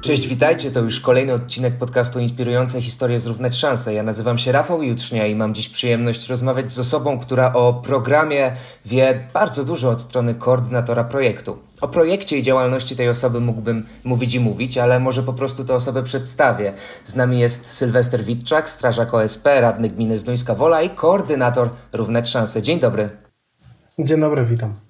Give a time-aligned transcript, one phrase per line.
[0.00, 0.70] Cześć, witajcie.
[0.70, 3.94] To już kolejny odcinek podcastu Inspirujące Historie Zrównać Szanse.
[3.94, 8.52] Ja nazywam się Rafał Jutrznia i mam dziś przyjemność rozmawiać z osobą, która o programie
[8.86, 11.58] wie bardzo dużo od strony koordynatora projektu.
[11.80, 15.74] O projekcie i działalności tej osoby mógłbym mówić i mówić, ale może po prostu tę
[15.74, 16.72] osobę przedstawię.
[17.04, 22.62] Z nami jest Sylwester Witczak, strażak OSP, radny gminy Zduńska Wola i koordynator Równać Szanse.
[22.62, 23.10] Dzień dobry.
[23.98, 24.87] Dzień dobry, witam.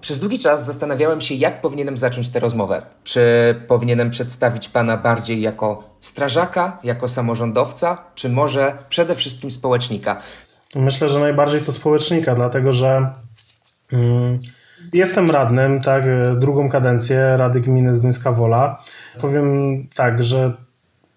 [0.00, 2.82] Przez długi czas zastanawiałem się, jak powinienem zacząć tę rozmowę.
[3.04, 3.20] Czy
[3.68, 10.22] powinienem przedstawić pana bardziej jako strażaka, jako samorządowca, czy może przede wszystkim społecznika?
[10.76, 13.10] Myślę, że najbardziej to społecznika, dlatego że
[13.92, 14.38] mm,
[14.92, 16.04] jestem radnym, tak,
[16.38, 18.82] drugą kadencję Rady Gminy Zduńska Wola.
[19.20, 20.52] Powiem tak, że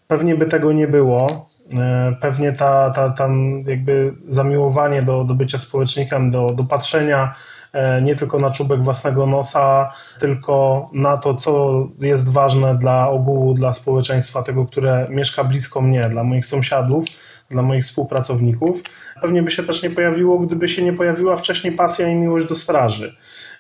[0.07, 5.57] pewnie by tego nie było, e, pewnie ta, ta, tam jakby zamiłowanie do, do bycia
[5.57, 7.52] społecznikiem, do, do patrzenia E,
[8.02, 13.74] nie tylko na czubek własnego nosa, tylko na to, co jest ważne dla ogółu, dla
[13.74, 17.05] społeczeństwa, tego, które mieszka blisko mnie, dla moich sąsiadów,
[17.49, 18.82] dla moich współpracowników.
[19.21, 22.55] Pewnie by się też nie pojawiło, gdyby się nie pojawiła wcześniej pasja i miłość do
[22.55, 23.15] straży.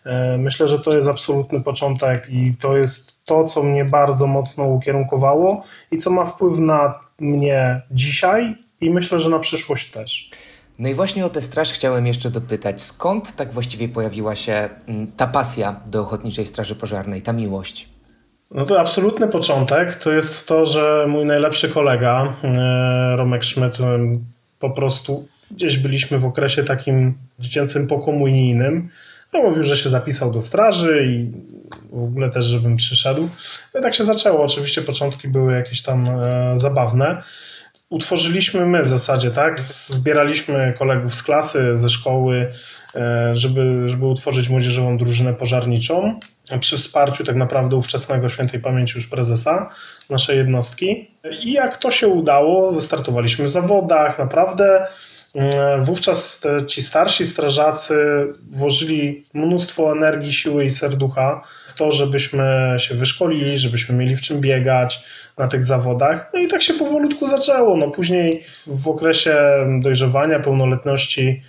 [0.05, 4.63] E, myślę, że to jest absolutny początek i to jest to, co mnie bardzo mocno
[4.63, 10.29] ukierunkowało i co ma wpływ na mnie dzisiaj i myślę, że na przyszłość też.
[10.79, 12.81] No i właśnie o tę straż chciałem jeszcze dopytać.
[12.81, 17.89] Skąd tak właściwie pojawiła się mm, ta pasja do Ochotniczej Straży Pożarnej, ta miłość?
[18.51, 23.99] No to absolutny początek to jest to, że mój najlepszy kolega, e, Romek Szmyt, e,
[24.59, 28.89] po prostu gdzieś byliśmy w okresie takim dziecięcym pokomunijnym.
[29.33, 31.31] No, mówił, że się zapisał do straży i
[31.95, 33.29] w ogóle też, żebym przyszedł.
[33.73, 34.43] No i tak się zaczęło.
[34.43, 37.23] Oczywiście początki były jakieś tam e, zabawne
[37.93, 39.59] utworzyliśmy my w zasadzie, tak?
[39.87, 42.51] Zbieraliśmy kolegów z klasy, ze szkoły,
[42.95, 46.19] e, żeby, żeby utworzyć młodzieżową drużynę pożarniczą
[46.59, 49.69] przy wsparciu tak naprawdę ówczesnego świętej pamięci już prezesa
[50.09, 51.07] naszej jednostki.
[51.41, 54.87] I jak to się udało, wystartowaliśmy w zawodach, naprawdę
[55.35, 57.95] e, Wówczas te, ci starsi strażacy
[58.51, 64.41] włożyli mnóstwo energii, siły i serducha w to, żebyśmy się wyszkolili, żebyśmy mieli w czym
[64.41, 65.03] biegać,
[65.37, 66.31] na tych zawodach.
[66.33, 67.77] No i tak się powolutku zaczęło.
[67.77, 69.37] No później w okresie
[69.81, 71.41] dojrzewania, pełnoletności,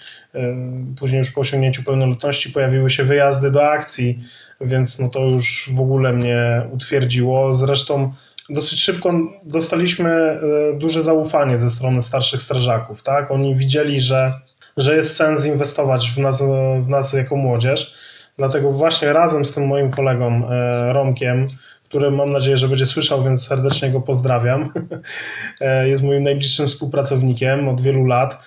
[0.99, 4.19] później już po osiągnięciu pełnoletności pojawiły się wyjazdy do akcji,
[4.61, 7.55] więc no to już w ogóle mnie utwierdziło.
[7.55, 8.12] Zresztą
[8.50, 9.12] dosyć szybko
[9.43, 10.41] dostaliśmy e,
[10.78, 13.03] duże zaufanie ze strony starszych strażaków.
[13.03, 13.31] Tak?
[13.31, 14.34] Oni widzieli, że,
[14.77, 16.43] że jest sens inwestować w nas,
[16.81, 17.94] w nas jako młodzież.
[18.39, 21.49] Dlatego właśnie razem z tym moim kolegą e, Romkiem
[21.94, 24.69] który mam nadzieję, że będzie słyszał, więc serdecznie go pozdrawiam.
[25.61, 28.39] E, jest moim najbliższym współpracownikiem od wielu lat.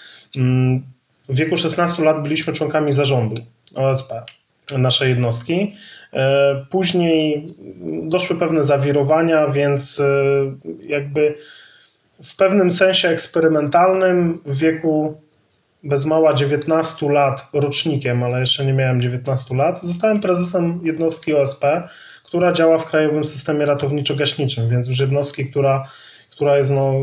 [1.30, 3.36] W wieku 16 lat byliśmy członkami zarządu
[3.76, 4.14] OSP,
[4.78, 5.76] naszej jednostki.
[6.14, 7.48] E, później
[8.04, 10.06] doszły pewne zawirowania, więc e,
[10.82, 11.36] jakby
[12.24, 15.22] w pewnym sensie eksperymentalnym w wieku
[15.84, 21.66] bez mała 19 lat rocznikiem, ale jeszcze nie miałem 19 lat, zostałem prezesem jednostki OSP
[22.28, 25.84] która działa w krajowym systemie ratowniczo-gaśniczym, więc już jednostki, która,
[26.38, 26.94] która jest no,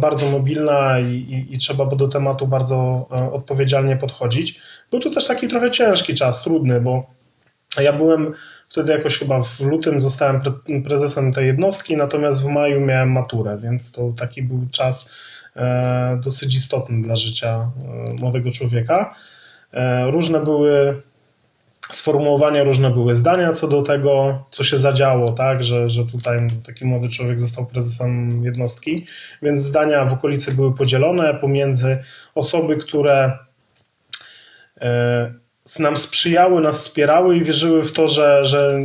[0.00, 4.60] bardzo mobilna i, i, i trzeba do tematu bardzo e, odpowiedzialnie podchodzić.
[4.90, 7.06] Był to też taki trochę ciężki czas, trudny, bo
[7.80, 8.34] ja byłem
[8.68, 10.52] wtedy jakoś chyba w lutym zostałem pre
[10.82, 15.14] prezesem tej jednostki, natomiast w maju miałem maturę, więc to taki był czas
[15.56, 19.14] e, dosyć istotny dla życia e, młodego człowieka.
[19.72, 21.02] E, różne były
[21.92, 26.84] sformułowania różne były zdania co do tego, co się zadziało, tak, że, że tutaj taki
[26.84, 29.04] młody człowiek został prezesem jednostki,
[29.42, 31.98] więc zdania w okolicy były podzielone pomiędzy
[32.34, 33.38] osoby, które
[34.80, 35.34] e,
[35.78, 38.78] nam sprzyjały, nas wspierały i wierzyły w to, że, że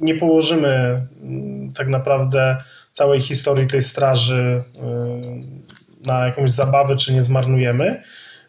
[0.00, 2.56] nie położymy mm, tak naprawdę
[2.92, 5.20] całej historii tej straży e,
[6.06, 8.02] na jakąś zabawę, czy nie zmarnujemy.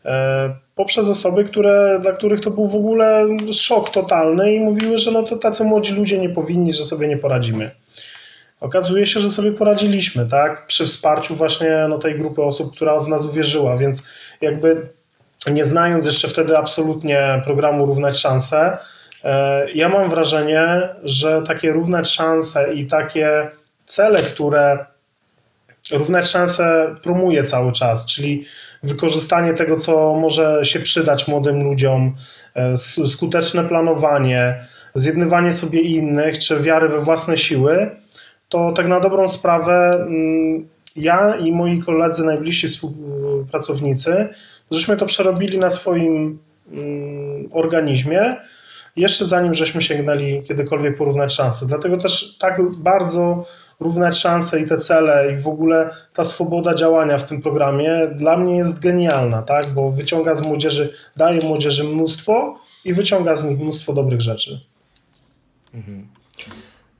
[0.05, 5.11] E, poprzez osoby, które, dla których to był w ogóle szok totalny i mówiły, że
[5.11, 7.71] no to tacy młodzi ludzie nie powinni, że sobie nie poradzimy.
[8.61, 10.65] Okazuje się, że sobie poradziliśmy, tak?
[10.67, 14.03] Przy wsparciu właśnie no, tej grupy osób, która w nas uwierzyła, więc
[14.41, 14.87] jakby
[15.51, 18.77] nie znając jeszcze wtedy absolutnie programu Równać Szanse,
[19.23, 23.49] e, ja mam wrażenie, że takie równać szanse i takie
[23.85, 24.85] cele, które
[25.91, 28.45] równać szanse promuje cały czas, czyli
[28.83, 32.15] wykorzystanie tego, co może się przydać młodym ludziom,
[32.55, 32.77] e,
[33.07, 34.65] skuteczne planowanie,
[34.95, 37.91] zjednywanie sobie innych, czy wiary we własne siły,
[38.49, 44.27] to tak na dobrą sprawę mm, ja i moi koledzy, najbliżsi współpracownicy,
[44.71, 46.39] żeśmy to przerobili na swoim
[46.71, 48.33] mm, organizmie
[48.95, 51.65] jeszcze zanim żeśmy sięgnęli kiedykolwiek porównać szanse.
[51.65, 53.45] Dlatego też tak bardzo
[53.79, 58.37] równać szanse i te cele i w ogóle ta swoboda działania w tym programie dla
[58.37, 59.67] mnie jest genialna, tak?
[59.67, 64.59] bo wyciąga z młodzieży, daje młodzieży mnóstwo i wyciąga z nich mnóstwo dobrych rzeczy.
[65.73, 66.07] Mhm.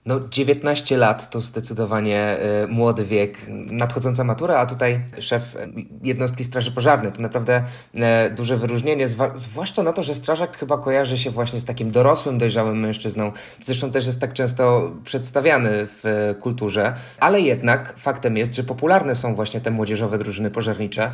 [0.06, 5.57] No, 19 lat to zdecydowanie y, młody wiek, nadchodząca matura, a tutaj szef
[6.04, 7.12] jednostki Straży Pożarnej.
[7.12, 7.63] To naprawdę
[7.96, 8.00] y,
[8.36, 12.80] duże wyróżnienie, zwłaszcza na to, że strażak chyba kojarzy się właśnie z takim dorosłym, dojrzałym
[12.80, 13.31] mężczyzną.
[13.62, 19.16] Zresztą też jest tak często przedstawiany w y, kulturze, ale jednak faktem jest, że popularne
[19.16, 21.12] są właśnie te młodzieżowe drużyny pożarnicze.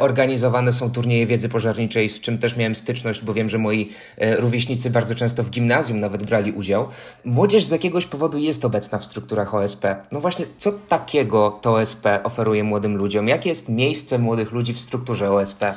[0.00, 3.90] Organizowane są turnieje wiedzy pożarniczej, z czym też miałem styczność, bo wiem, że moi
[4.38, 6.88] rówieśnicy bardzo często w gimnazjum nawet brali udział.
[7.24, 9.84] Młodzież z jakiegoś powodu jest obecna w strukturach OSP.
[10.12, 13.28] No właśnie, co takiego to OSP oferuje młodym ludziom?
[13.28, 15.74] Jakie jest miejsce młodych ludzi w strukturze OSP?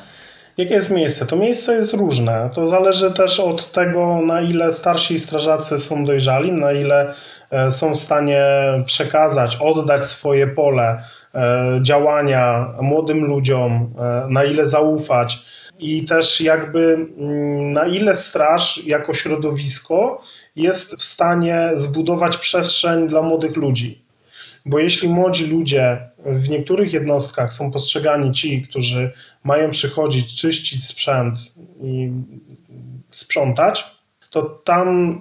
[0.57, 1.25] Jakie jest miejsce?
[1.25, 2.49] To miejsce jest różne.
[2.53, 7.13] To zależy też od tego, na ile starsi strażacy są dojrzali, na ile
[7.51, 8.45] e, są w stanie
[8.85, 11.03] przekazać, oddać swoje pole
[11.35, 15.45] e, działania młodym ludziom, e, na ile zaufać
[15.79, 20.21] i też jakby mm, na ile straż jako środowisko
[20.55, 24.01] jest w stanie zbudować przestrzeń dla młodych ludzi.
[24.65, 29.11] Bo jeśli młodzi ludzie w niektórych jednostkach są postrzegani ci, którzy
[29.43, 31.35] mają przychodzić, czyścić sprzęt
[31.81, 32.11] i
[33.11, 33.85] sprzątać,
[34.29, 35.11] to tam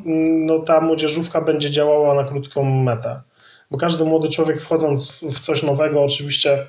[0.47, 3.23] no, ta młodzieżówka będzie działała na krótką metę.
[3.71, 6.67] Bo każdy młody człowiek wchodząc w coś nowego, oczywiście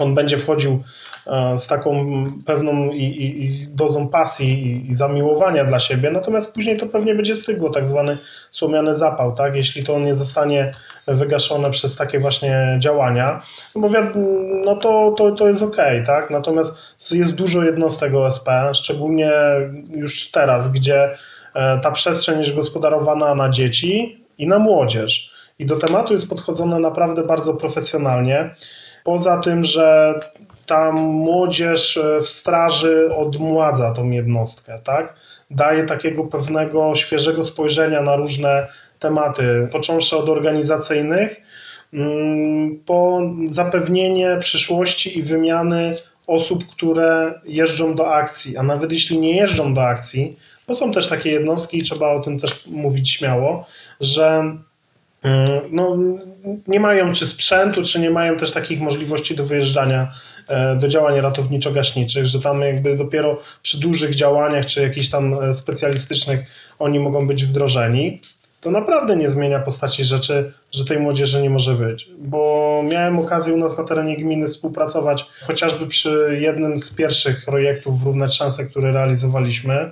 [0.00, 0.82] on będzie wchodził
[1.28, 6.76] E, z taką pewną i, i, i dozą pasji i, zamiłowania dla siebie, natomiast później
[6.76, 8.18] to pewnie będzie stygło, tak zwany
[8.50, 9.56] słomiany zapał, tak?
[9.56, 10.72] jeśli to nie zostanie
[11.06, 13.42] wygaszone przez takie właśnie działania,
[13.74, 13.88] no bo
[14.64, 16.30] no to, to, to jest ok, tak?
[16.30, 16.78] natomiast
[17.12, 19.32] jest dużo jednostek OSP, szczególnie
[19.90, 21.10] już teraz, gdzie
[21.54, 25.38] e, ta przestrzeń jest gospodarowana na dzieci i na młodzież.
[25.58, 28.54] I do tematu jest podchodzone naprawdę bardzo profesjonalnie.
[29.08, 30.14] Poza tym, że
[30.66, 35.14] ta młodzież e, w straży odmładza tą jednostkę, tak?
[35.50, 38.68] Daje takiego pewnego świeżego spojrzenia na różne
[38.98, 41.40] tematy, począwszy od organizacyjnych,
[41.92, 45.96] mm, po zapewnienie przyszłości i wymiany
[46.26, 51.08] osób, które jeżdżą do akcji, a nawet jeśli nie jeżdżą do akcji, bo są też
[51.08, 53.66] takie jednostki i trzeba o tym też mówić śmiało,
[54.00, 54.52] że
[55.70, 55.96] no,
[56.66, 60.12] nie mają czy sprzętu, czy nie mają też takich możliwości do wyjeżdżania
[60.48, 65.52] E, do działań ratowniczo-gaśniczych, że tam jakby dopiero przy dużych działaniach czy jakichś tam e,
[65.52, 66.40] specjalistycznych
[66.78, 68.20] oni mogą być wdrożeni,
[68.60, 72.10] to naprawdę nie zmienia postaci rzeczy, że tej młodzieży nie może być.
[72.18, 78.04] Bo miałem okazję u nas na terenie gminy współpracować chociażby przy jednym z pierwszych projektów
[78.04, 79.90] Równać Szanse, które realizowaliśmy.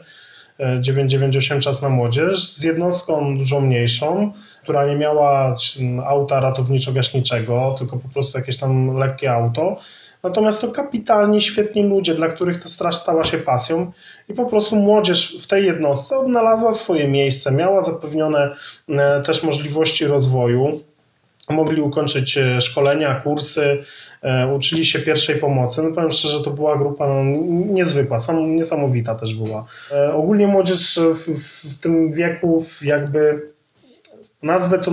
[0.80, 4.32] 998 e, Czas na Młodzież z jednostką dużo mniejszą,
[4.62, 5.56] która nie miała
[6.06, 9.76] auta ratowniczo-gaśniczego, tylko po prostu jakieś tam lekkie auto
[10.26, 13.92] Natomiast to kapitalnie świetni ludzie, dla których ta straż stała się pasją
[14.28, 18.56] i po prostu młodzież w tej jednostce odnalazła swoje miejsce, miała zapewnione
[18.88, 20.80] e, też możliwości rozwoju.
[21.50, 23.82] Mogli ukończyć e, szkolenia, kursy,
[24.22, 25.82] e, uczyli się pierwszej pomocy.
[25.82, 27.22] No powiem szczerze, to była grupa no,
[27.72, 29.64] niezwykła, sam, niesamowita też była.
[30.12, 31.40] Ogólnie młodzież w,
[31.70, 33.42] w tym wieku jakby
[34.42, 34.92] nazwę to,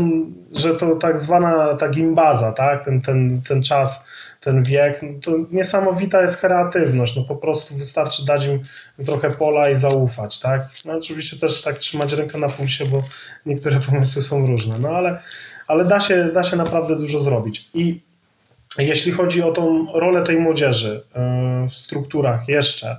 [0.51, 2.85] że to tak zwana ta gimbaza, tak?
[2.85, 4.07] ten, ten, ten czas
[4.43, 8.61] ten wiek, no to niesamowita jest kreatywność, no po prostu wystarczy dać im
[9.05, 10.61] trochę pola i zaufać, tak?
[10.85, 13.03] No oczywiście też tak trzymać rękę na pulsie, bo
[13.45, 15.19] niektóre pomysły są różne, no ale,
[15.67, 17.69] ale da, się, da się naprawdę dużo zrobić.
[17.73, 17.99] I
[18.77, 22.97] jeśli chodzi o tą rolę tej młodzieży e, w strukturach jeszcze,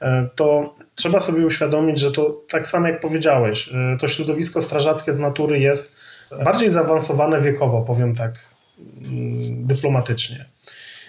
[0.00, 5.12] e, to trzeba sobie uświadomić, że to tak samo jak powiedziałeś, e, to środowisko strażackie
[5.12, 6.00] z natury jest
[6.44, 8.32] bardziej zaawansowane wiekowo, powiem tak
[8.78, 10.44] mm, dyplomatycznie.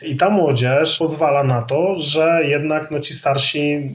[0.01, 3.89] I ta młodzież pozwala na to, że jednak no, ci starsi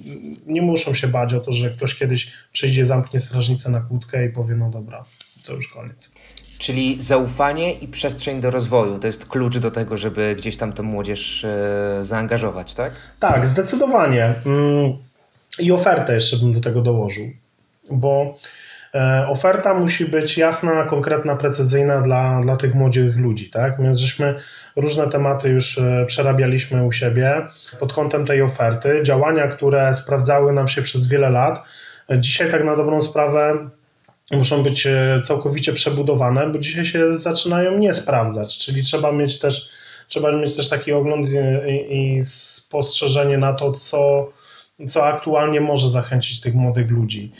[0.47, 4.31] nie muszą się bać o to, że ktoś kiedyś przyjdzie, zamknie strażnicę na kłódkę i
[4.31, 5.05] powie, no dobra,
[5.47, 6.13] to już koniec.
[6.59, 10.83] Czyli zaufanie i przestrzeń do rozwoju to jest klucz do tego, żeby gdzieś tam tę
[10.83, 12.93] młodzież e, zaangażować, tak?
[13.21, 14.35] Tak, zdecydowanie.
[14.47, 14.93] Mm,
[15.59, 17.27] I ofertę jeszcze bym do tego dołożył,
[17.91, 18.35] bo
[18.97, 23.83] E, oferta musi być jasna, konkretna, precyzyjna dla, dla tych młodych ludzi, tak?
[23.83, 24.35] Więc żeśmy
[24.77, 27.47] różne tematy już e, przerabialiśmy u siebie
[27.81, 31.63] pod kątem tej oferty, działania, które sprawdzały nam się przez wiele lat.
[32.19, 33.69] Dzisiaj tak na dobrą sprawę
[34.31, 39.69] muszą być e, całkowicie przebudowane, bo dzisiaj się zaczynają nie sprawdzać, czyli trzeba mieć też,
[40.09, 44.29] trzeba mieć też taki ogląd i, i spostrzeżenie na to, co,
[44.89, 47.33] co aktualnie może zachęcić tych młodych ludzi.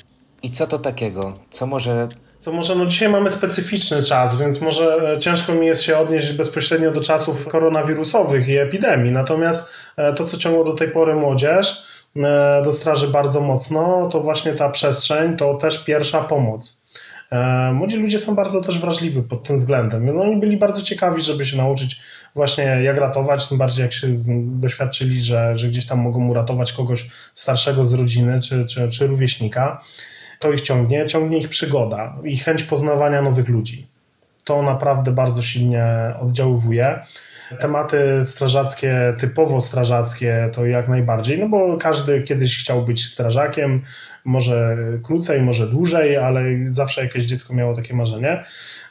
[0.43, 1.35] I co to takiego?
[1.51, 5.83] Co może co może, no dzisiaj mamy specyficzny czas, więc może e, ciężko mi jest
[5.83, 9.13] się odnieść bezpośrednio do czasów koronawirusowych i epidemii.
[9.13, 11.86] Natomiast e, to, co ciągło do tej pory młodzież e,
[12.65, 16.83] do straży bardzo mocno, to właśnie ta przestrzeń, to też pierwsza pomoc.
[17.73, 20.15] Młodzi ludzie są bardzo też wrażliwi pod tym względem.
[20.15, 22.01] No, oni byli bardzo ciekawi, żeby się nauczyć
[22.35, 24.07] właśnie jak ratować, tym bardziej jak się
[24.37, 29.81] doświadczyli, że, że gdzieś tam mogą uratować kogoś starszego z rodziny czy, czy, czy rówieśnika
[30.39, 33.87] to ich ciągnie, ciągnie ich przygoda i chęć poznawania nowych ludzi.
[34.47, 37.01] To naprawdę bardzo silnie oddziaływuje.
[37.61, 43.83] Tematy strażackie, typowo strażackie, to jak najbardziej, no bo każdy kiedyś chciał być strażakiem,
[44.25, 48.45] może krócej, może dłużej, ale zawsze jakieś dziecko miało takie marzenie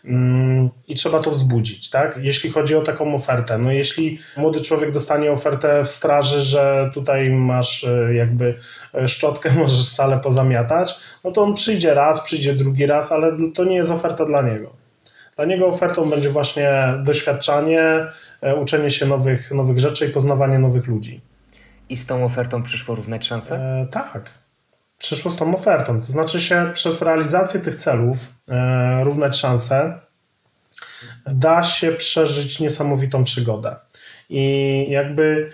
[0.05, 2.19] mm, i trzeba to wzbudzić, tak?
[2.21, 7.29] Jeśli chodzi o taką ofertę, no jeśli młody człowiek dostanie ofertę w straży, że tutaj
[7.29, 8.55] masz e, jakby
[8.93, 13.63] e, szczotkę, możesz salę pozamiatać, no to on przyjdzie raz, przyjdzie drugi raz, ale to
[13.63, 14.84] nie jest oferta dla niego.
[15.35, 16.73] Dla niego ofertą będzie właśnie
[17.03, 18.07] doświadczanie,
[18.41, 21.21] e, uczenie się nowych, nowych rzeczy i poznawanie nowych ludzi.
[21.89, 23.55] I z tą ofertą przyszło równać szanse?
[23.55, 24.31] E, tak.
[24.97, 26.01] Przyszło z tą ofertą.
[26.01, 28.17] To znaczy się przez realizację tych celów,
[28.49, 29.99] e, równać szanse,
[31.25, 33.75] da się przeżyć niesamowitą przygodę.
[34.29, 35.51] I jakby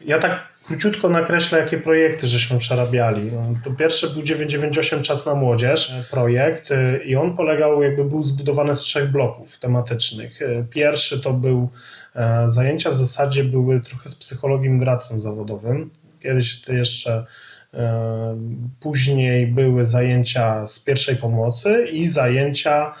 [0.00, 3.32] ja tak króciutko nakreślę, jakie projekty żeśmy przerabiali.
[3.32, 8.22] No, to pierwszy był 998 Czas na Młodzież projekt y, i on polegał, jakby był
[8.22, 10.42] zbudowany z trzech bloków tematycznych.
[10.42, 11.68] Y, pierwszy to był,
[12.14, 15.90] e, zajęcia w zasadzie były trochę z psychologiem doradcą zawodowym.
[16.20, 17.26] Kiedyś to jeszcze
[17.74, 18.36] e,
[18.80, 22.94] Później były zajęcia z pierwszej pomocy i zajęcia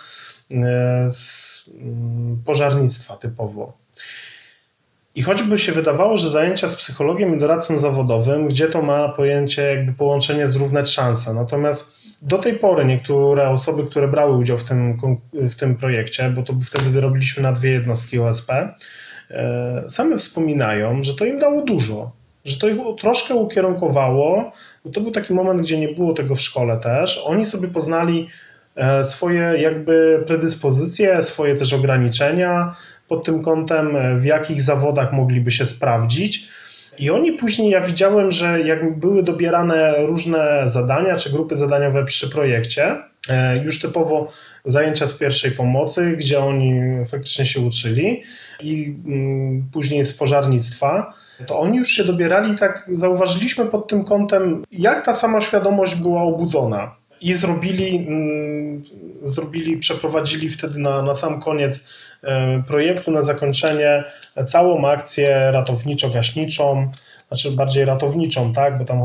[0.52, 3.80] e, z mm, pożarnictwa typowo.
[5.14, 9.62] I choćby się wydawało, że zajęcia z psychologiem i doradcą zawodowym, gdzie to ma pojęcie
[9.62, 11.34] jakby połączenie zrównać szanse.
[11.34, 14.98] Natomiast do tej pory niektóre osoby, które brały udział w tym,
[15.32, 18.50] w tym projekcie, bo to wtedy robiliśmy na dwie jednostki OSP,
[19.30, 22.12] e, same wspominają, że to im dało dużo,
[22.44, 24.52] że to ich troszkę ukierunkowało.
[24.84, 27.22] Bo to był taki moment, gdzie nie było tego w szkole też.
[27.26, 28.28] Oni sobie poznali
[28.76, 32.74] e, swoje jakby predyspozycje, swoje też ograniczenia,
[33.10, 36.48] pod tym kątem, e, w jakich zawodach mogliby się sprawdzić.
[36.98, 42.30] I oni później, ja widziałem, że jak były dobierane różne zadania czy grupy zadaniowe przy
[42.30, 42.96] projekcie,
[43.28, 44.32] e, już typowo
[44.64, 48.22] zajęcia z pierwszej pomocy, gdzie oni faktycznie się uczyli,
[48.60, 51.14] i mm, później z pożarnictwa,
[51.46, 56.22] to oni już się dobierali, tak zauważyliśmy pod tym kątem, jak ta sama świadomość była
[56.22, 56.99] obudzona.
[57.20, 58.82] I zrobili, mm,
[59.22, 61.88] zrobili przeprowadzili wtedy na, na sam koniec
[62.22, 64.04] E, projektu na zakończenie
[64.46, 66.88] całą akcję ratowniczo-gaśniczą,
[67.28, 69.02] znaczy bardziej ratowniczą, tak, bo tam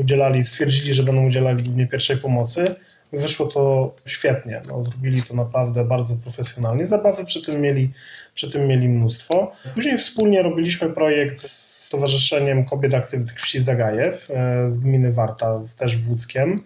[0.00, 2.74] udzielali, stwierdzili, że będą udzielali głównie pierwszej pomocy.
[3.12, 6.86] Wyszło to świetnie, no, zrobili to naprawdę bardzo profesjonalnie.
[6.86, 7.90] Zabawy przy tym, mieli,
[8.34, 9.52] przy tym mieli mnóstwo.
[9.74, 15.96] Później wspólnie robiliśmy projekt z Stowarzyszeniem Kobiet Aktywnych Wsi Zagajew e, z gminy Warta, też
[15.96, 16.62] w Łódzkiem.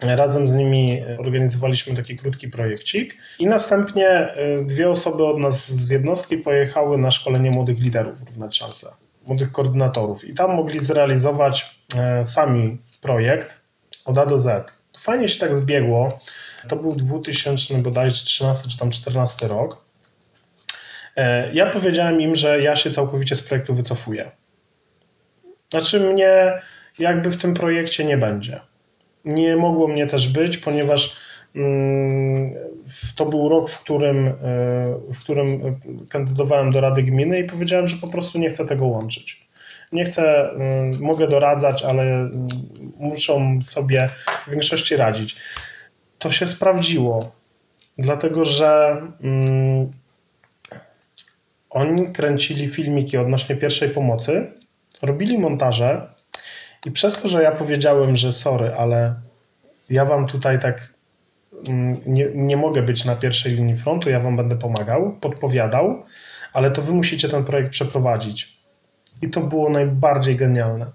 [0.00, 5.90] Razem z nimi organizowaliśmy taki krótki projekcik i następnie y, dwie osoby od nas z
[5.90, 8.90] jednostki pojechały na szkolenie młodych liderów równać szanse,
[9.26, 13.60] młodych koordynatorów i tam mogli zrealizować e, sami projekt
[14.04, 14.72] od A do Z.
[15.04, 16.08] Fajnie się tak zbiegło.
[16.68, 19.84] To był 2000 bodajże 13 czy tam 14 rok.
[21.16, 24.30] E, ja powiedziałem im, że ja się całkowicie z projektu wycofuję.
[25.70, 26.62] Znaczy mnie
[26.98, 28.60] jakby w tym projekcie nie będzie.
[29.24, 31.16] Nie mogło mnie też być, ponieważ
[31.56, 32.54] mm,
[33.16, 34.32] to był rok, w którym, e,
[35.12, 39.43] w którym kandydowałem do Rady Gminy i powiedziałem, że po prostu nie chcę tego łączyć.
[39.92, 42.30] Nie chcę, mm, mogę doradzać, ale mm,
[42.98, 44.10] muszą sobie
[44.46, 45.36] w większości radzić.
[46.18, 47.32] To się sprawdziło,
[47.98, 49.02] dlatego że
[51.70, 54.52] oni kręcili filmiki odnośnie pierwszej pomocy,
[55.02, 56.14] robili montaże,
[56.86, 59.14] i przez to, że ja powiedziałem, że sorry, ale
[59.90, 60.94] ja wam tutaj tak
[61.68, 66.04] mm, nie, nie mogę być na pierwszej linii frontu, ja wam będę pomagał, podpowiadał,
[66.52, 68.58] ale to wy musicie ten projekt przeprowadzić.
[69.22, 70.86] I to było najbardziej genialne.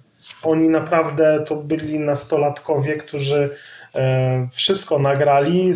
[0.43, 3.49] Oni naprawdę to byli nastolatkowie, którzy
[3.95, 5.71] e, wszystko nagrali,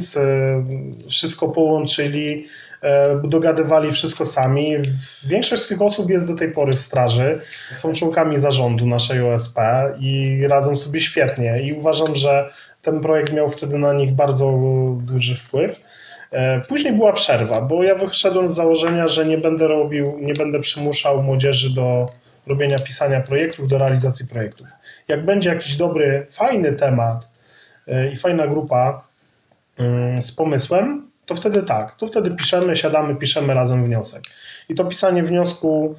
[1.08, 2.48] wszystko połączyli,
[2.84, 4.76] E, dogadywali wszystko sami.
[5.28, 7.40] Większość z tych osób jest do tej pory w straży,
[7.76, 9.60] są członkami zarządu naszej OSP
[10.00, 11.58] i radzą sobie świetnie.
[11.64, 12.50] I uważam, że
[12.82, 14.60] ten projekt miał wtedy na nich bardzo
[15.02, 15.84] duży wpływ.
[16.32, 20.60] E, później była przerwa, bo ja wyszedłem z założenia, że nie będę robił, nie będę
[20.60, 22.10] przymuszał młodzieży do
[22.48, 24.68] robienia pisania projektów, do realizacji projektów.
[25.08, 27.30] Jak będzie jakiś dobry, fajny temat,
[28.14, 29.08] i fajna grupa
[30.22, 34.24] z pomysłem, to wtedy tak, to wtedy piszemy, siadamy, piszemy razem wniosek.
[34.70, 35.96] I to pisanie wniosku,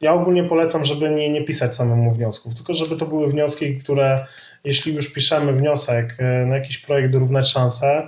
[0.00, 4.26] ja ogólnie polecam, żeby nie, nie pisać samemu wniosków, tylko żeby to były wnioski, które
[4.64, 6.16] jeśli już piszemy wniosek
[6.46, 8.06] na jakiś projekt Równać Szanse,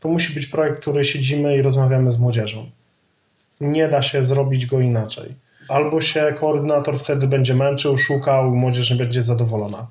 [0.00, 2.70] to musi być projekt, który siedzimy i rozmawiamy z młodzieżą.
[3.60, 5.34] Nie da się zrobić go inaczej.
[5.68, 9.86] Albo się koordynator wtedy będzie męczył, szukał, młodzież nie będzie zadowolona.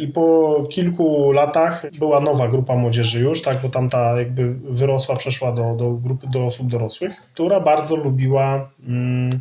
[0.00, 5.52] I po kilku latach była nowa grupa młodzieży już, tak, bo tamta jakby wyrosła, przeszła
[5.52, 9.40] do, do grupy do osób dorosłych, która bardzo lubiła mm,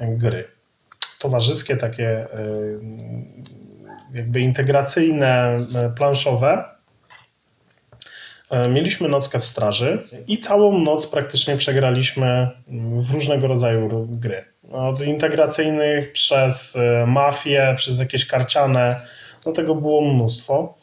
[0.00, 0.44] gry.
[1.18, 2.80] Towarzyskie, takie y,
[4.14, 5.58] jakby integracyjne,
[5.96, 6.77] planszowe E,
[8.70, 12.50] mieliśmy nockę w straży i całą noc praktycznie przegraliśmy
[12.96, 14.44] w różnego rodzaju gry.
[14.72, 19.00] Od integracyjnych przez e, mafię, przez jakieś karciane,
[19.46, 20.74] no tego było mnóstwo.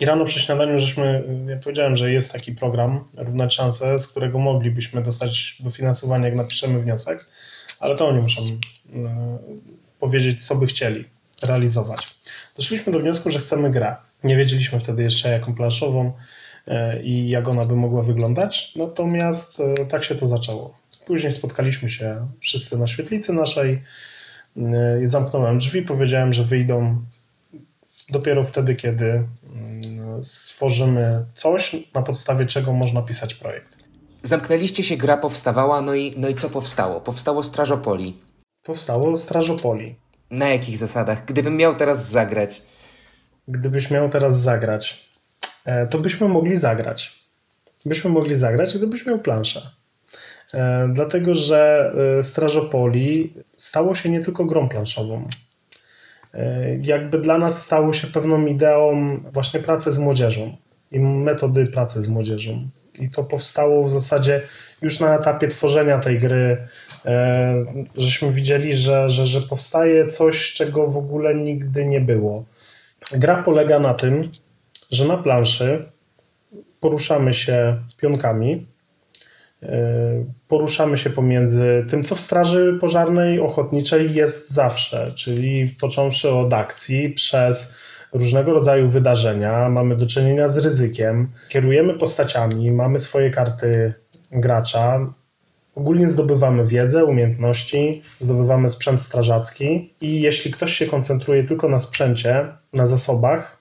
[0.00, 4.38] I rano przy śniadaniu żeśmy, ja powiedziałem, że jest taki program Równać Szanse, z którego
[4.38, 7.26] moglibyśmy dostać dofinansowanie, jak napiszemy wniosek,
[7.80, 9.38] ale to oni muszą e,
[10.00, 11.04] powiedzieć, co by chcieli
[11.42, 12.14] realizować.
[12.56, 13.96] Doszliśmy do wniosku, że chcemy grę.
[14.24, 16.12] Nie wiedzieliśmy wtedy jeszcze, jaką planszową
[16.66, 20.74] e, i jak ona by mogła wyglądać, natomiast e, tak się to zaczęło.
[21.06, 23.82] Później spotkaliśmy się wszyscy na świetlicy naszej,
[24.56, 27.02] e, zamknąłem drzwi, powiedziałem, że wyjdą
[28.10, 33.76] dopiero wtedy, kiedy mm, stworzymy coś, na podstawie czego można pisać projekt.
[34.22, 37.00] Zamknęliście się, gra powstawała, no i, no i co powstało?
[37.00, 38.16] Powstało Strażopoli.
[38.62, 39.96] Powstało Strażopoli.
[40.30, 41.24] Na jakich zasadach?
[41.24, 42.62] Gdybym miał teraz zagrać
[43.48, 45.10] gdybyś miał teraz zagrać,
[45.64, 47.26] e, to byśmy mogli zagrać.
[47.86, 49.70] Byśmy mogli zagrać, gdybyś miał planszę.
[50.54, 55.28] E, dlatego, że e, Strażopoli stało się nie tylko grą planszową.
[56.82, 60.56] Jakby dla nas stało się pewną ideą właśnie pracy z młodzieżą
[60.92, 62.68] i metody pracy z młodzieżą.
[62.98, 64.42] I to powstało w zasadzie
[64.82, 66.66] już na etapie tworzenia tej gry,
[67.96, 72.44] żeśmy widzieli, że, że, że powstaje coś, czego w ogóle nigdy nie było.
[73.12, 74.30] Gra polega na tym,
[74.90, 75.84] że na planszy
[76.80, 78.66] poruszamy się pionkami,
[79.62, 79.68] e,
[80.48, 87.10] poruszamy się pomiędzy tym, co w Straży Pożarnej Ochotniczej jest zawsze, czyli począwszy od akcji
[87.10, 87.76] przez
[88.18, 93.94] różnego rodzaju wydarzenia, mamy do czynienia z ryzykiem, kierujemy postaciami, mamy swoje karty
[94.30, 95.06] gracza,
[95.76, 102.46] Ogólnie zdobywamy wiedzę, umiejętności, zdobywamy sprzęt strażacki i jeśli ktoś się koncentruje tylko na sprzęcie,
[102.72, 103.58] na zasobach,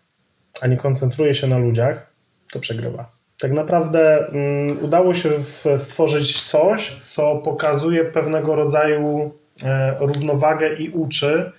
[0.61, 2.13] a nie koncentruje się na ludziach,
[2.51, 3.11] to przegrywa.
[3.39, 5.29] Tak naprawdę um, udało się
[5.77, 9.31] stworzyć coś, co pokazuje pewnego rodzaju
[9.63, 11.51] e, równowagę i uczy,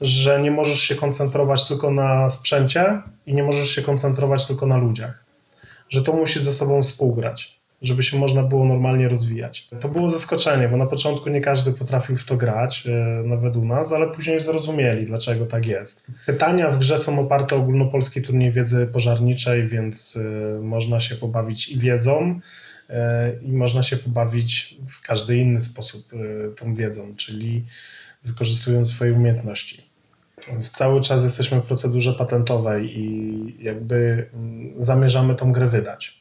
[0.00, 4.76] że nie możesz się koncentrować tylko na sprzęcie i nie możesz się koncentrować tylko na
[4.76, 5.24] ludziach.
[5.88, 9.68] Że to musi ze sobą współgrać żeby się można było normalnie rozwijać.
[9.80, 13.64] To było zaskoczenie, bo na początku nie każdy potrafił w to grać, e, nawet u
[13.64, 16.06] nas, ale później zrozumieli, dlaczego tak jest.
[16.26, 21.68] Pytania w grze są oparte o ogólnopolski turniej wiedzy pożarniczej, więc e, można się pobawić
[21.68, 22.40] i wiedzą,
[22.90, 26.10] e, i można się pobawić w każdy inny sposób
[26.56, 27.64] tą wiedzą, czyli
[28.24, 29.89] wykorzystując swoje umiejętności.
[30.72, 36.20] Cały czas jesteśmy w procedurze patentowej i jakby mm, zamierzamy tą grę wydać.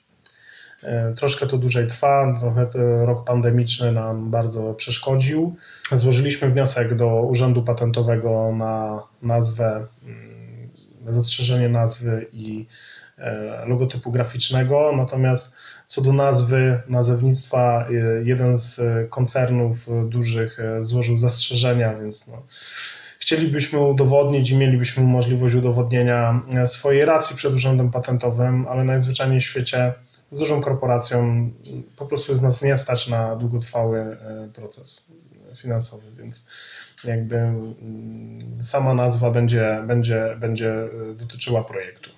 [0.83, 2.67] E, troszkę to dłużej trwa, trochę
[3.05, 5.55] rok pandemiczny nam bardzo przeszkodził.
[5.91, 10.69] Złożyliśmy wniosek do Urzędu Patentowego na nazwę, mm,
[11.05, 12.65] na zastrzeżenie nazwy i
[13.17, 15.55] e, logotypu graficznego, natomiast
[15.87, 22.43] co do nazwy, nazewnictwa, e, jeden z koncernów dużych złożył zastrzeżenia, więc no,
[23.19, 29.93] chcielibyśmy udowodnić i mielibyśmy możliwość udowodnienia swojej racji przed Urzędem Patentowym, ale najzwyczajniej w świecie
[30.31, 31.49] z dużą korporacją
[31.97, 35.07] po prostu jest nas nie stać na długotrwały e, proces
[35.55, 36.47] finansowy, więc
[37.03, 42.09] jakby mm, sama nazwa będzie, będzie, będzie e, dotyczyła projektu.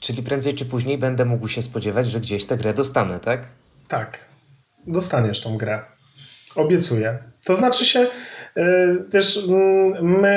[0.00, 3.46] Czyli prędzej czy później będę mógł się spodziewać, że gdzieś tę grę dostanę, tak?
[3.88, 4.28] Tak,
[4.86, 5.82] dostaniesz tą grę.
[6.56, 7.18] Obiecuję.
[7.44, 8.06] To znaczy się,
[9.14, 10.28] wiesz, mm, my,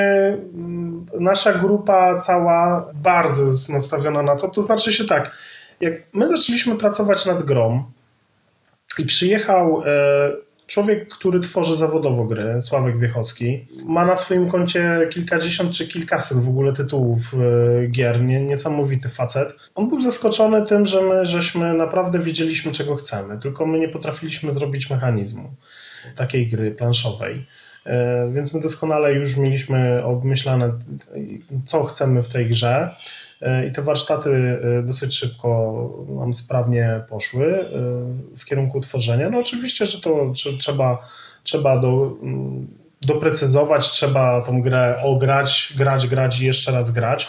[0.53, 4.47] mm, nasza grupa cała bardzo jest nastawiona na to.
[4.47, 5.31] To znaczy się tak,
[5.81, 7.83] jak my zaczęliśmy pracować nad grą
[8.99, 10.31] i przyjechał e,
[10.67, 16.49] człowiek, który tworzy zawodowo gry, Sławek Wiechowski, ma na swoim koncie kilkadziesiąt czy kilkaset w
[16.49, 19.55] ogóle tytułów e, gier, niesamowity facet.
[19.75, 24.51] On był zaskoczony tym, że my żeśmy naprawdę wiedzieliśmy, czego chcemy, tylko my nie potrafiliśmy
[24.51, 25.51] zrobić mechanizmu
[26.15, 27.43] takiej gry planszowej.
[27.85, 30.71] E, więc my doskonale już mieliśmy obmyślane,
[31.65, 32.89] co chcemy w tej grze.
[33.69, 37.65] i te warsztaty dosyć szybko nam sprawnie poszły
[38.37, 39.29] w kierunku tworzenia.
[39.29, 40.97] No oczywiście, że to trzeba,
[41.43, 42.67] trzeba do, mm,
[43.01, 47.27] doprecyzować, trzeba tą grę ograć, grać, grać i jeszcze raz grać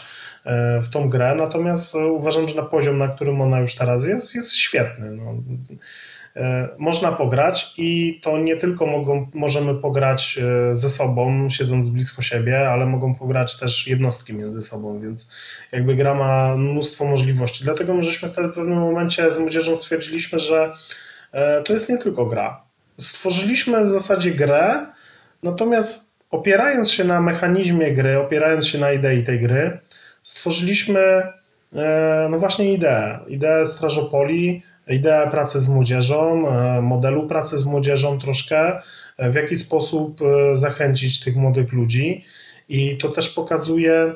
[0.82, 4.56] w tą grę, natomiast uważam, że na poziom, na którym ona już teraz jest, jest
[4.56, 5.10] świetny.
[5.10, 5.34] No
[5.72, 6.25] E,
[6.78, 12.70] można pograć i to nie tylko mogą, możemy pograć e, ze sobą, siedząc blisko siebie,
[12.70, 15.30] ale mogą pograć też jednostki między sobą, więc
[15.72, 17.64] jakby gra ma mnóstwo możliwości.
[17.64, 20.74] Dlatego my żeśmy wtedy w pewnym momencie z młodzieżą stwierdziliśmy, że
[21.32, 22.62] e, to jest nie tylko gra.
[22.98, 24.86] Stworzyliśmy w zasadzie grę,
[25.42, 29.78] natomiast opierając się na mechanizmie gry, opierając się na idei tej gry,
[30.22, 31.22] stworzyliśmy
[32.30, 38.82] no właśnie ideę, ideę Strażopolii, idea pracy z młodzieżą, e, modelu pracy z młodzieżą troszkę,
[39.18, 42.24] e, w jaki sposób e, zachęcić tych młodych ludzi.
[42.68, 44.14] I to też pokazuje,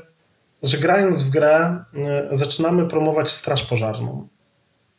[0.62, 1.84] że grając w grę
[2.30, 4.28] zaczynamy promować straż pożarną.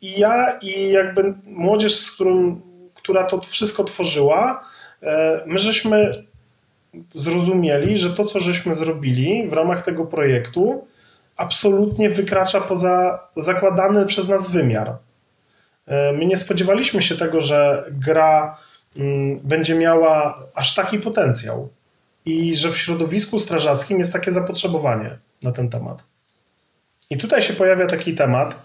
[0.00, 2.60] I ja i jakby młodzież, z którą,
[2.94, 4.64] która to wszystko tworzyła,
[5.46, 6.12] my żeśmy
[7.10, 10.86] zrozumieli, że to, co żeśmy zrobili w ramach tego projektu,
[11.36, 14.96] absolutnie wykracza poza zakładany przez nas wymiar.
[15.86, 18.58] E, my nie spodziewaliśmy się tego, że gra
[18.98, 21.68] mm, będzie miała aż taki potencjał
[22.24, 26.04] i że w środowisku strażackim jest takie zapotrzebowanie na ten temat.
[27.10, 28.62] I tutaj się pojawia taki temat,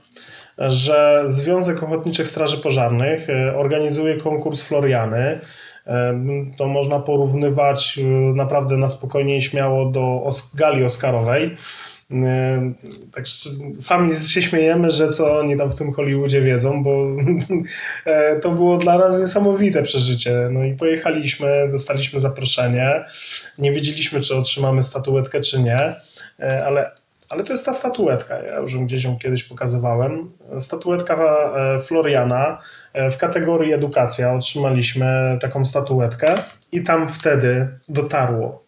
[0.58, 5.40] że Związek Ochotniczych Straży Pożarnych e, organizuje konkurs Floriany.
[5.88, 6.22] E,
[6.58, 8.00] to można porównywać
[8.34, 11.58] naprawdę na spokojnie i śmiało do gali Oscarowej.
[13.14, 13.28] Tak
[13.80, 17.08] sami się śmiejemy, że co oni tam w tym Hollywoodzie wiedzą, bo
[18.06, 20.50] e, to było dla nas niesamowite przeżycie.
[20.52, 23.06] No i pojechaliśmy, dostaliśmy zaproszenie.
[23.58, 25.96] Nie wiedzieliśmy, czy otrzymamy statuetkę, czy nie,
[26.40, 26.92] e, ale,
[27.30, 28.44] ale to jest ta statuetka.
[28.44, 30.32] Ja już gdzieś ją kiedyś pokazywałem.
[30.60, 32.58] Statuetka e, Floriana
[33.12, 36.36] w kategorii edukacja otrzymaliśmy taką statuetkę
[36.72, 38.64] i tam wtedy dotarło.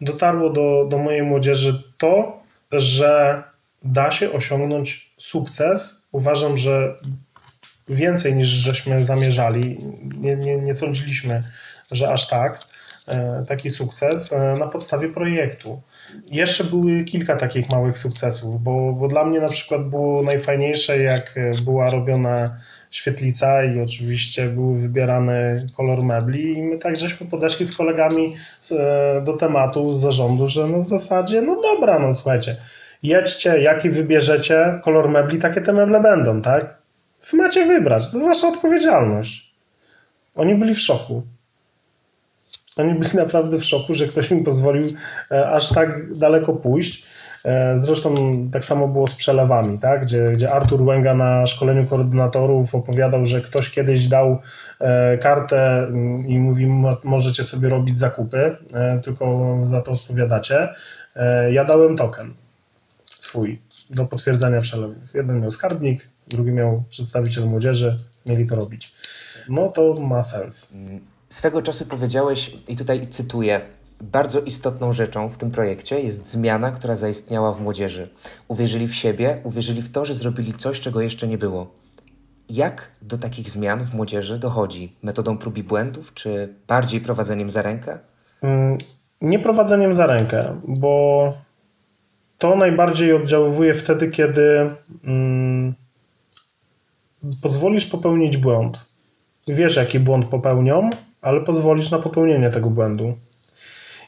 [0.00, 2.43] Dotarło do, do mojej młodzieży to,
[2.80, 3.42] że
[3.84, 6.08] da się osiągnąć sukces.
[6.12, 6.94] Uważam, że
[7.88, 9.78] więcej niż żeśmy zamierzali.
[10.16, 11.44] Nie, nie, nie sądziliśmy,
[11.90, 12.60] że aż tak.
[13.08, 15.82] E, taki sukces e, na podstawie projektu.
[16.30, 21.34] Jeszcze były kilka takich małych sukcesów, bo, bo dla mnie na przykład było najfajniejsze, jak
[21.64, 22.60] była robiona
[22.94, 28.36] świetlica i oczywiście był wybierany kolor mebli i my tak żeśmy podeszli z kolegami
[28.72, 32.56] e, do tematu z zarządu, że no w zasadzie, no dobra, no słuchajcie,
[33.02, 36.78] jedźcie, jaki wybierzecie kolor mebli, takie te meble będą, tak?
[37.30, 39.54] Wy macie wybrać, to wasza odpowiedzialność.
[40.34, 41.22] Oni byli w szoku.
[42.76, 44.86] Oni byli naprawdę w szoku, że ktoś im pozwolił
[45.30, 47.06] e, aż tak daleko pójść.
[47.44, 48.14] E, zresztą
[48.52, 50.02] tak samo było z przelewami, tak?
[50.02, 54.38] gdzie, gdzie Artur Łęga na szkoleniu koordynatorów opowiadał, że ktoś kiedyś dał
[54.80, 56.66] e, kartę mm, i mówi,
[57.04, 58.56] możecie sobie robić zakupy,
[59.02, 60.68] tylko za to odpowiadacie.
[61.50, 62.34] Ja dałem token
[63.20, 63.60] swój
[63.90, 65.14] do potwierdzania przelewów.
[65.14, 68.94] Jeden miał skarbnik, drugi miał przedstawiciel młodzieży, mieli to robić.
[69.48, 70.76] No to ma sens.
[71.34, 73.60] Swego czasu powiedziałeś, i tutaj cytuję,
[74.00, 78.08] bardzo istotną rzeczą w tym projekcie jest zmiana, która zaistniała w młodzieży.
[78.48, 81.66] Uwierzyli w siebie, uwierzyli w to, że zrobili coś, czego jeszcze nie było.
[82.48, 84.96] Jak do takich zmian w młodzieży dochodzi?
[85.02, 87.98] Metodą prób i błędów, czy bardziej prowadzeniem za rękę?
[88.42, 88.78] Mm,
[89.20, 91.32] nie prowadzeniem za rękę, bo
[92.38, 94.70] to najbardziej oddziaływuje wtedy, kiedy
[95.04, 95.74] mm,
[97.42, 98.93] pozwolisz popełnić błąd.
[99.48, 100.90] Wiesz, jaki błąd popełnią,
[101.22, 103.16] ale pozwolisz na popełnienie tego błędu.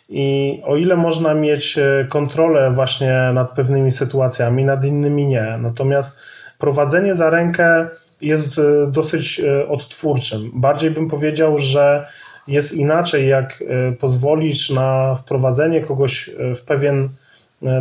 [0.09, 5.59] I o ile można mieć e, kontrolę właśnie nad pewnymi sytuacjami, nad innymi nie.
[5.61, 6.21] Natomiast
[6.59, 7.89] prowadzenie za rękę
[8.21, 10.51] jest e, dosyć e, odtwórczym.
[10.55, 12.07] Bardziej bym powiedział, że
[12.49, 13.65] jest inaczej, jak
[14.01, 17.09] pozwolisz na wprowadzenie kogoś w pewien,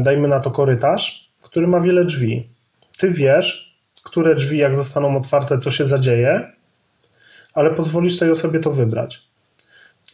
[0.01, 2.49] dajmy na to, korytarz, który ma wiele drzwi.
[2.97, 6.51] Ty wiesz, które drzwi, jak zostaną otwarte, co się zadzieje,
[7.55, 9.27] ale pozwolisz tej osobie to wybrać.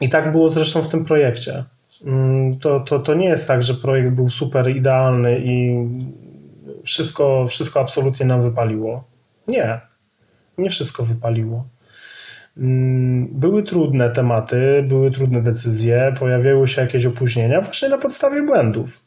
[0.02, 1.64] I tak było zresztą w tym projekcie.
[2.06, 5.76] Mm, to, to, to nie jest tak, że projekt był super idealny i
[6.84, 9.04] wszystko, wszystko absolutnie nam wypaliło.
[9.48, 9.82] Nie,
[10.58, 11.66] nie wszystko wypaliło.
[12.58, 19.00] Mm, były trudne tematy, były trudne decyzje, pojawiały się jakieś opóźnienia właśnie na podstawie błędów.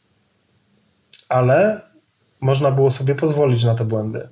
[1.29, 1.81] Ale
[2.41, 4.27] można było sobie pozwolić na te błędy.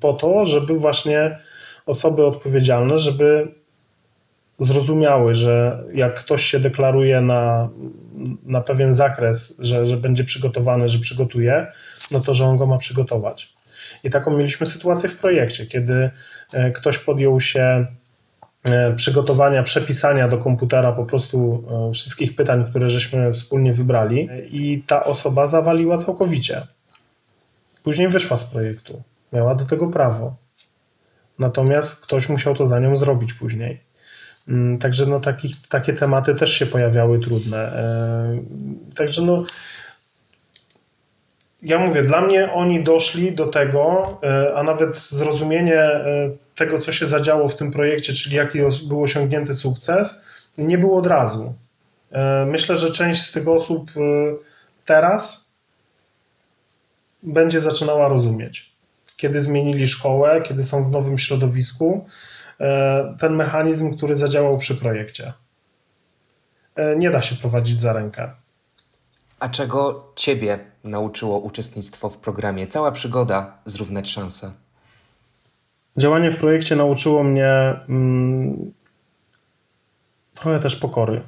[0.00, 1.38] Po to, żeby właśnie
[1.86, 3.48] osoby odpowiedzialne, żeby
[4.58, 7.68] zrozumiały, że jak ktoś się deklaruje na,
[8.42, 11.66] na pewien zakres, że, że będzie przygotowany, że przygotuje,
[12.10, 13.56] no to że on go ma przygotować.
[14.04, 16.10] I taką mieliśmy sytuację w projekcie, kiedy
[16.52, 17.86] e, ktoś podjął się
[18.64, 24.82] e, przygotowania, przepisania do komputera po prostu e, wszystkich pytań, które żeśmy wspólnie wybrali, i
[24.86, 26.66] ta osoba zawaliła całkowicie.
[27.82, 30.45] Później wyszła z projektu, miała do tego prawo.
[31.38, 33.80] Natomiast ktoś musiał to za nią zrobić później.
[34.48, 37.72] Mm, także no, takich, takie tematy też się pojawiały trudne.
[38.94, 39.44] Także no,
[41.62, 46.92] ja mówię, dla mnie oni doszli do tego, e, a nawet zrozumienie e, tego, co
[46.92, 50.26] się zadziało w tym projekcie, czyli jaki był osiągnięty sukces,
[50.58, 51.54] nie było od razu.
[52.12, 53.90] E, myślę, że część z tych osób
[54.84, 55.54] teraz
[57.22, 58.75] będzie zaczynała rozumieć.
[59.16, 62.06] Kiedy zmienili szkołę, kiedy są w nowym środowisku,
[63.18, 65.32] ten mechanizm, który zadziałał przy projekcie.
[66.96, 68.30] Nie da się prowadzić za rękę.
[69.40, 72.66] A czego Ciebie nauczyło uczestnictwo w programie?
[72.66, 74.52] Cała przygoda zrównać szanse.
[75.96, 78.72] Działanie w projekcie nauczyło mnie mm,
[80.34, 81.22] trochę też pokory.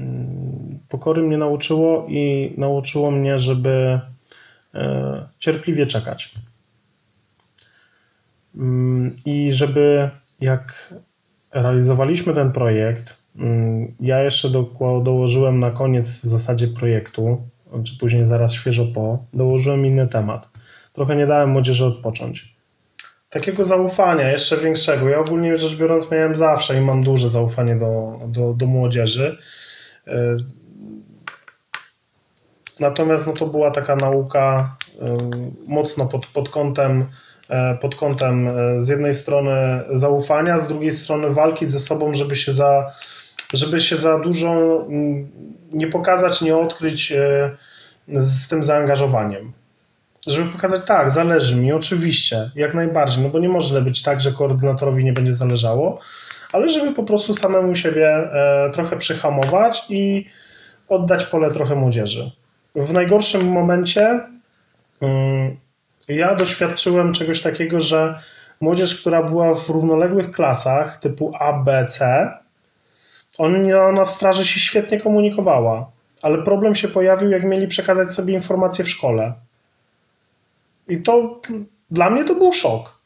[0.00, 4.00] Mm, pokory mnie nauczyło i nauczyło mnie, żeby e,
[5.38, 6.34] cierpliwie czekać.
[8.56, 10.10] Mm, I żeby
[10.40, 10.94] jak
[11.52, 14.70] realizowaliśmy ten projekt, Mm, ja jeszcze do,
[15.04, 17.42] dołożyłem na koniec w zasadzie projektu,
[17.84, 20.48] czy później zaraz świeżo po, dołożyłem inny temat.
[20.92, 22.54] Trochę nie dałem młodzieży odpocząć.
[23.30, 25.08] Takiego zaufania, jeszcze większego.
[25.08, 29.38] Ja ogólnie rzecz biorąc miałem zawsze i mam duże zaufanie do, do, do młodzieży.
[32.80, 35.16] E, natomiast no, to była taka nauka e,
[35.66, 37.06] mocno pod, pod kątem
[37.48, 42.52] e, pod kątem z jednej strony zaufania, z drugiej strony walki ze sobą, żeby się
[42.52, 42.92] za,
[43.52, 44.50] żeby się za dużo
[44.88, 45.28] mm,
[45.72, 47.50] nie pokazać, nie odkryć e,
[48.08, 49.52] z tym zaangażowaniem.
[50.26, 54.32] Żeby pokazać, tak, zależy mi, oczywiście, jak najbardziej, no bo nie może być tak, że
[54.32, 55.98] koordynatorowi nie będzie zależało,
[56.52, 60.26] ale żeby po prostu samemu siebie e, trochę przyhamować i
[60.88, 62.30] oddać pole trochę młodzieży.
[62.74, 64.20] W najgorszym momencie
[65.00, 65.56] mm,
[66.08, 68.22] ja doświadczyłem czegoś takiego, że
[68.60, 72.28] młodzież, która była w równoległych klasach typu A, B, C,
[73.38, 75.90] ona w straży się świetnie komunikowała,
[76.22, 79.32] ale problem się pojawił, jak mieli przekazać sobie informacje w szkole.
[80.88, 81.40] I to
[81.90, 82.97] dla mnie to był szok.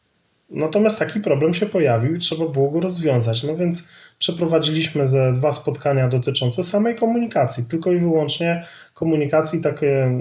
[0.53, 3.43] Natomiast taki problem się pojawił i trzeba było go rozwiązać.
[3.43, 3.89] No więc
[4.19, 9.61] przeprowadziliśmy ze dwa spotkania dotyczące samej komunikacji, tylko i wyłącznie komunikacji.
[9.61, 10.19] Takie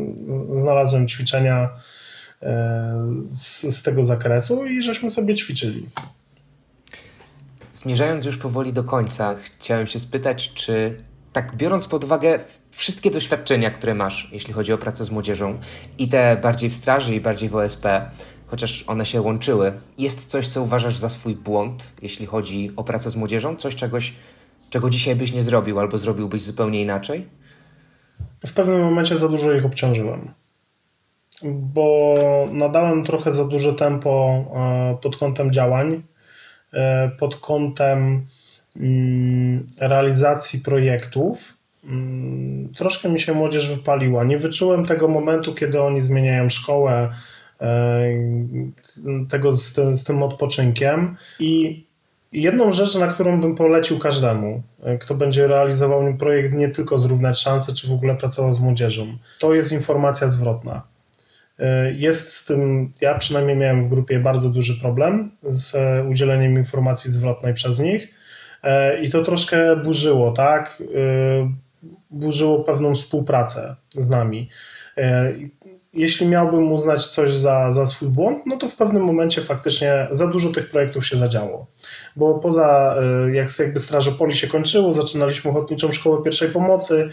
[0.55, 1.69] znalazłem ćwiczenia
[2.41, 5.85] e, z, z tego zakresu i żeśmy sobie ćwiczyli.
[7.73, 10.97] Zmierzając już powoli do końca, chciałem się spytać, czy
[11.33, 12.39] tak biorąc pod uwagę
[12.71, 15.59] wszystkie doświadczenia, które masz, jeśli chodzi o pracę z młodzieżą,
[15.97, 17.85] i te bardziej w straży, i bardziej w OSP,
[18.51, 23.11] chociaż one się łączyły, jest coś, co uważasz za swój błąd, jeśli chodzi o pracę
[23.11, 23.55] z młodzieżą?
[23.55, 24.13] Coś, czegoś,
[24.69, 27.27] czego dzisiaj byś nie zrobił, albo zrobiłbyś zupełnie inaczej?
[28.45, 30.31] W pewnym momencie za dużo ich obciążyłem,
[31.43, 32.15] bo
[32.51, 36.03] nadałem trochę za duże tempo e, pod kątem działań
[36.73, 38.25] E, pod kątem
[38.75, 41.57] mm, realizacji projektów.
[41.85, 44.23] Mm, troszkę mi się młodzież wypaliła.
[44.23, 47.13] Nie wyczułem tego momentu, kiedy oni zmieniają szkołę,
[49.29, 51.15] tego z z tym odpoczynkiem.
[51.39, 51.83] I
[52.31, 57.39] jedną rzecz, na którą bym polecił każdemu, e, kto będzie realizował projekt nie tylko zrównać
[57.39, 60.81] szanse, czy w ogóle pracował z młodzieżą, to jest informacja zwrotna.
[61.59, 66.55] E, jest z tym, ja przynajmniej miałem w grupie bardzo duży problem z e, udzieleniem
[66.55, 68.13] informacji zwrotnej przez nich
[68.63, 70.83] e, i to troszkę burzyło, tak?
[72.11, 74.49] Burzyło pewną współpracę z nami.
[75.93, 80.27] Jeśli miałbym uznać coś za, za swój błąd, no to w pewnym momencie faktycznie za
[80.27, 81.67] dużo tych projektów się zadziało.
[82.15, 82.95] Bo poza,
[83.33, 87.09] jak jakby Strażopoli się kończyło, zaczynaliśmy Ochotniczą Szkołę Pierwszej Pomocy,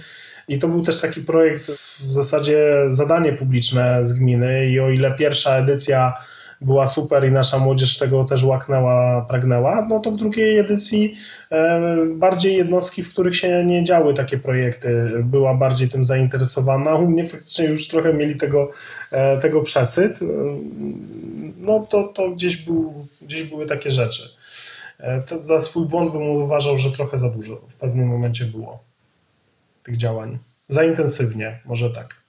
[0.48, 1.66] i to był też taki projekt,
[2.00, 6.16] w zasadzie zadanie publiczne z gminy i o ile pierwsza edycja
[6.60, 11.14] była super i nasza młodzież tego też łaknęła, pragnęła, no to w drugiej edycji
[11.50, 11.80] e,
[12.14, 16.94] bardziej jednostki, w których się nie działy takie projekty, była bardziej tym zainteresowana.
[16.94, 18.70] U mnie faktycznie już trochę mieli tego,
[19.12, 20.18] e, tego przesyt.
[21.58, 24.22] No to, to gdzieś, był, gdzieś były takie rzeczy.
[24.98, 28.84] E, to za swój błąd bym uważał, że trochę za dużo w pewnym momencie było
[29.84, 30.38] tych działań.
[30.68, 32.27] Za intensywnie, może tak.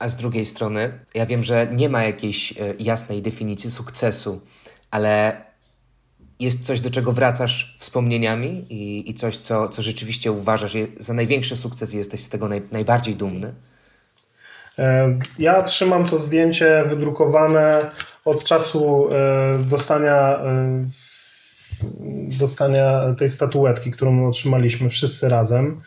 [0.00, 4.40] A z drugiej strony, ja wiem, że nie ma jakiejś e, jasnej definicji sukcesu,
[4.90, 5.42] ale
[6.38, 11.56] jest coś, do czego wracasz wspomnieniami i, i coś, co, co rzeczywiście uważasz za największy
[11.56, 13.54] sukces i jesteś z tego naj, najbardziej dumny?
[14.78, 17.90] E, ja trzymam to zdjęcie wydrukowane
[18.24, 20.40] od czasu e, dostania,
[22.40, 25.80] dostania tej statuetki, którą otrzymaliśmy wszyscy razem.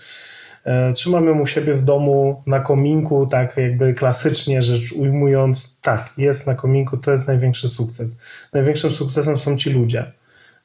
[0.95, 6.47] Trzymam ją u siebie w domu na kominku, tak jakby klasycznie rzecz ujmując, tak, jest
[6.47, 8.19] na kominku, to jest największy sukces.
[8.53, 10.11] Największym sukcesem są ci ludzie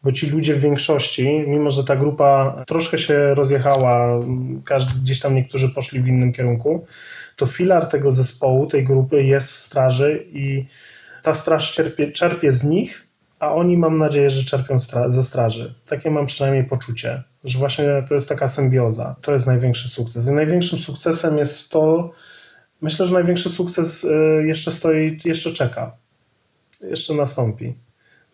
[0.02, 4.20] bo ci ludzie w większości, mimo że ta grupa troszkę się rozjechała,
[4.64, 6.87] każdy, gdzieś tam niektórzy poszli w innym kierunku,
[7.37, 10.64] to filar tego zespołu, tej grupy jest w straży i
[11.22, 13.07] ta straż czerpie, czerpie z nich,
[13.40, 15.74] a oni mam nadzieję, że czerpią stra ze straży.
[15.88, 19.16] Takie mam przynajmniej poczucie, że właśnie to jest taka symbioza.
[19.22, 20.29] To jest największy sukces.
[20.29, 22.11] I największym sukcesem jest to,
[22.81, 25.96] myślę, że największy sukces y, jeszcze stoi, jeszcze czeka.
[26.81, 27.74] Jeszcze nastąpi.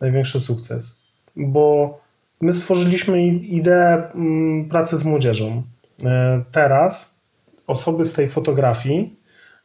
[0.01, 1.05] Największy sukces
[1.37, 1.99] bo
[2.41, 5.63] my stworzyliśmy ideę mm, pracy z młodzieżą.
[6.05, 7.21] E, teraz
[7.67, 9.17] osoby z tej fotografii,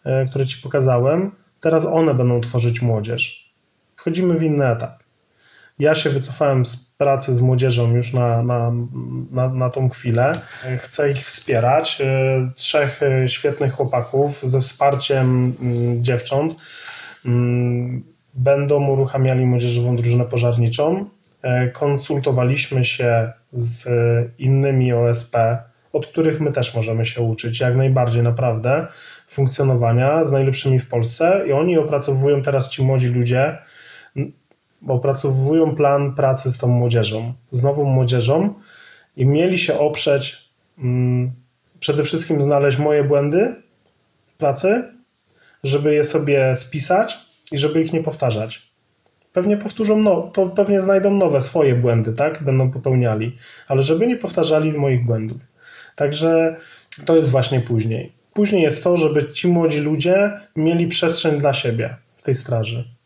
[0.03, 3.53] e, które Ci pokazałem, teraz one będą tworzyć młodzież.
[3.95, 4.98] Wchodzimy w inny etap.
[5.79, 8.71] Ja się wycofałem z pracy z młodzieżą już na, na,
[9.31, 10.31] na, na tą chwilę.
[10.77, 12.01] Chcę ich wspierać.
[12.01, 16.55] E, trzech świetnych chłopaków ze wsparciem mm, dziewcząt
[17.25, 21.05] mm, będą uruchamiali młodzieżową drużynę pożarniczą
[21.41, 23.89] E, konsultowaliśmy się z
[24.39, 25.37] innymi OSP,
[25.93, 28.87] od których my też możemy się uczyć, jak najbardziej naprawdę,
[29.27, 33.57] funkcjonowania z najlepszymi w Polsce i oni opracowują teraz ci młodzi ludzie,
[34.87, 38.53] opracowują plan pracy z tą młodzieżą, z nową młodzieżą
[39.17, 41.31] i mieli się oprzeć, mm,
[41.79, 43.55] przede wszystkim znaleźć moje błędy
[44.27, 44.83] w pracy,
[45.63, 47.17] żeby je sobie spisać
[47.51, 48.69] i żeby ich nie powtarzać
[49.33, 52.43] pewnie powtórzą, no, pewnie znajdą nowe swoje błędy, tak?
[52.43, 53.37] Będą popełniali,
[53.67, 55.41] ale żeby nie powtarzali moich błędów.
[55.95, 56.55] Także
[57.05, 58.11] to jest właśnie później.
[58.33, 62.98] Później jest to, żeby ci młodzi ludzie mieli przestrzeń dla siebie w tej straży.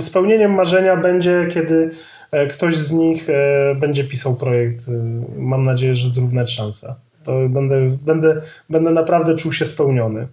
[0.00, 1.90] Spełnieniem marzenia będzie, kiedy
[2.32, 4.88] e, ktoś z nich e, będzie pisał projekt.
[4.88, 4.92] E,
[5.40, 6.94] mam nadzieję, że zrównać szanse.
[7.24, 10.26] To będę, będę, będę naprawdę czuł się spełniony.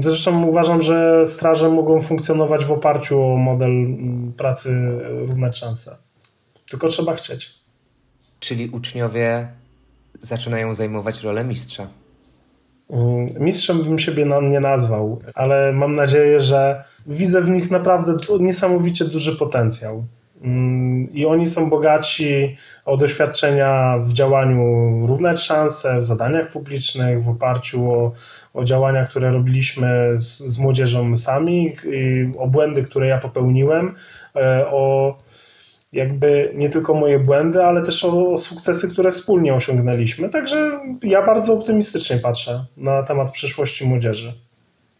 [0.00, 3.70] Zresztą uważam, że straże mogą funkcjonować w oparciu o model
[4.36, 5.96] pracy równać szanse.
[6.70, 7.54] Tylko trzeba chcieć.
[8.40, 9.48] Czyli uczniowie
[10.22, 11.88] zaczynają zajmować rolę mistrza.
[12.90, 19.04] Mm, mistrzem bym siebie nie nazwał, ale mam nadzieję, że widzę w nich naprawdę niesamowicie
[19.04, 20.04] duży potencjał.
[20.42, 27.28] Mm, I oni są bogaci o doświadczenia w działaniu równać szanse, w zadaniach publicznych, w
[27.28, 28.12] oparciu o,
[28.54, 31.72] o działania, które robiliśmy z, z młodzieżą sami,
[32.38, 33.94] o błędy, które ja popełniłem,
[34.36, 35.14] e, o
[35.94, 40.28] jakby nie tylko moje błędy, ale też o, o sukcesy, które wspólnie osiągnęliśmy.
[40.28, 44.34] Także ja bardzo optymistycznie patrzę na temat przyszłości młodzieży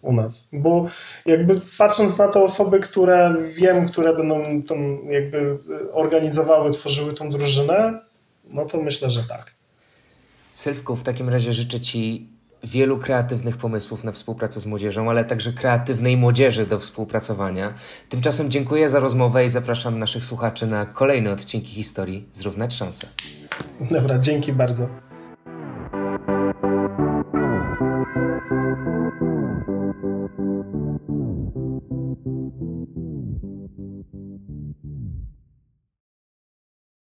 [0.02, 0.48] u nas.
[0.52, 0.86] Bo
[1.26, 5.58] jakby patrząc na te osoby, które wiem, które będą tą jakby
[5.92, 8.00] organizowały, tworzyły tą drużynę,
[8.50, 9.54] no to myślę, że tak.
[10.50, 12.33] Sylwku, w takim razie życzę Ci
[12.64, 17.74] wielu kreatywnych pomysłów na współpracę z młodzieżą, ale także kreatywnej młodzieży do współpracowania.
[18.08, 23.06] Tymczasem dziękuję za rozmowę i zapraszam naszych słuchaczy na kolejne odcinki historii Zrównać Szanse.
[23.90, 24.88] Dobra, dzięki bardzo.